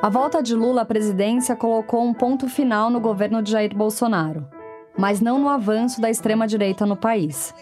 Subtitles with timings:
[0.00, 4.46] A volta de Lula à presidência colocou um ponto final no governo de Jair Bolsonaro,
[4.96, 7.52] mas não no avanço da extrema-direita no país.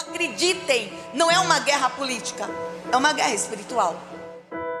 [0.00, 2.48] Acreditem, não é uma guerra política,
[2.90, 3.94] é uma guerra espiritual.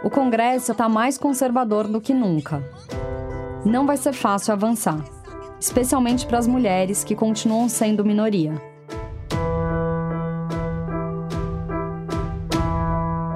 [0.02, 2.62] O Congresso está mais conservador do que nunca.
[3.62, 5.04] Não vai ser fácil avançar,
[5.60, 8.54] especialmente para as mulheres que continuam sendo minoria.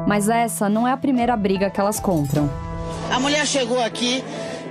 [0.06, 2.49] Mas essa não é a primeira briga que elas compram.
[3.10, 4.22] A mulher chegou aqui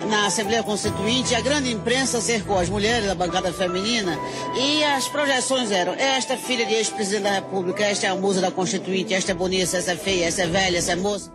[0.10, 4.18] na Assembleia Constituinte, a grande imprensa cercou as mulheres da bancada feminina
[4.56, 8.42] e as projeções eram: esta é filha de ex-presidente da República, esta é a musa
[8.42, 11.32] da Constituinte, esta é bonita, essa é feia, essa é velha, essa é moça.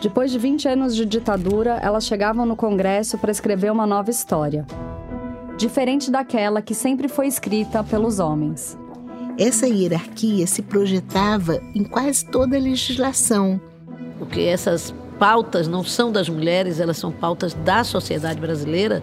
[0.00, 4.64] Depois de 20 anos de ditadura, elas chegavam no Congresso para escrever uma nova história.
[5.56, 8.78] Diferente daquela que sempre foi escrita pelos homens.
[9.36, 13.60] Essa hierarquia se projetava em quase toda a legislação.
[14.18, 19.02] Porque essas pautas não são das mulheres, elas são pautas da sociedade brasileira.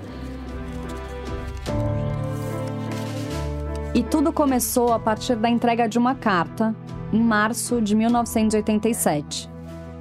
[3.93, 6.75] E tudo começou a partir da entrega de uma carta,
[7.13, 9.55] em março de 1987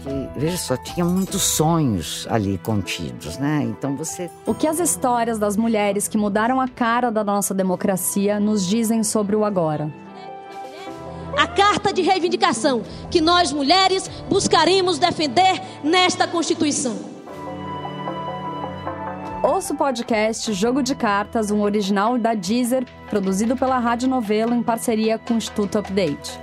[0.04, 3.62] que, veja só, tinha muitos sonhos ali contidos, né?
[3.62, 4.30] Então você.
[4.46, 9.02] O que as histórias das mulheres que mudaram a cara da nossa democracia nos dizem
[9.02, 9.90] sobre o agora?
[11.36, 16.96] A carta de reivindicação que nós mulheres buscaremos defender nesta Constituição.
[19.42, 24.62] Ouça o podcast Jogo de Cartas, um original da Deezer, produzido pela Rádio Novelo em
[24.62, 26.38] parceria com o Instituto Update.